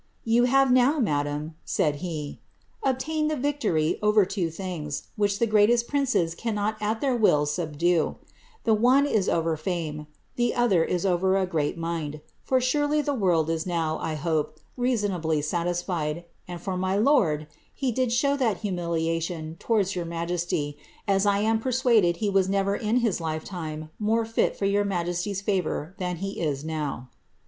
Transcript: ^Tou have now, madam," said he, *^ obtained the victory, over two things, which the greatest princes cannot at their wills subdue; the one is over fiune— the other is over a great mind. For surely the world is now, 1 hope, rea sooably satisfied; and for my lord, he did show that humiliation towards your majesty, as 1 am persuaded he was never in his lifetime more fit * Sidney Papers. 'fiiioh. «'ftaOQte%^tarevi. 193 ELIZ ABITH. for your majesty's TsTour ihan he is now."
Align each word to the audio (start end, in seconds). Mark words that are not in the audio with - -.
^Tou 0.25 0.47
have 0.47 0.71
now, 0.71 0.97
madam," 0.97 1.53
said 1.63 1.97
he, 1.97 2.39
*^ 2.85 2.89
obtained 2.89 3.29
the 3.29 3.35
victory, 3.35 3.99
over 4.01 4.25
two 4.25 4.49
things, 4.49 5.09
which 5.15 5.37
the 5.37 5.45
greatest 5.45 5.87
princes 5.87 6.33
cannot 6.33 6.75
at 6.81 7.01
their 7.01 7.15
wills 7.15 7.51
subdue; 7.51 8.15
the 8.63 8.73
one 8.73 9.05
is 9.05 9.29
over 9.29 9.55
fiune— 9.55 10.07
the 10.37 10.55
other 10.55 10.83
is 10.83 11.05
over 11.05 11.37
a 11.37 11.45
great 11.45 11.77
mind. 11.77 12.19
For 12.43 12.59
surely 12.59 13.03
the 13.03 13.13
world 13.13 13.47
is 13.47 13.67
now, 13.67 13.97
1 13.97 14.15
hope, 14.25 14.59
rea 14.75 14.95
sooably 14.95 15.43
satisfied; 15.43 16.25
and 16.47 16.59
for 16.59 16.75
my 16.75 16.97
lord, 16.97 17.45
he 17.71 17.91
did 17.91 18.11
show 18.11 18.35
that 18.37 18.61
humiliation 18.61 19.55
towards 19.59 19.95
your 19.95 20.05
majesty, 20.05 20.79
as 21.07 21.25
1 21.25 21.43
am 21.45 21.59
persuaded 21.59 22.17
he 22.17 22.29
was 22.31 22.49
never 22.49 22.75
in 22.75 23.01
his 23.01 23.21
lifetime 23.21 23.91
more 23.99 24.25
fit 24.25 24.53
* 24.57 24.57
Sidney 24.57 24.57
Papers. 24.57 24.57
'fiiioh. 24.57 24.57
«'ftaOQte%^tarevi. 24.57 24.57
193 24.57 24.57
ELIZ 24.57 24.57
ABITH. 24.57 24.57
for 24.57 24.65
your 24.65 24.83
majesty's 24.83 25.41
TsTour 25.43 25.95
ihan 26.01 26.15
he 26.15 26.39
is 26.39 26.65
now." 26.65 27.09